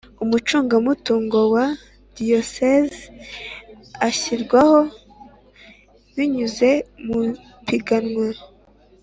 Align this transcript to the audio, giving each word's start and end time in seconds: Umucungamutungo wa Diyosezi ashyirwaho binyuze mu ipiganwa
Umucungamutungo 0.23 1.39
wa 1.53 1.65
Diyosezi 2.17 3.03
ashyirwaho 4.07 4.79
binyuze 6.15 6.69
mu 7.05 7.21
ipiganwa 7.61 8.27